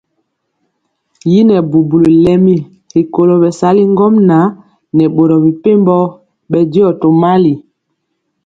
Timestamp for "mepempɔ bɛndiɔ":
5.43-6.87